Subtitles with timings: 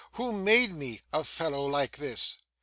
[0.13, 2.35] Who made me "a fellow like this"?